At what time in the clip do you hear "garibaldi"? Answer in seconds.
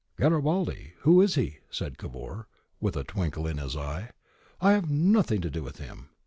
0.17-0.93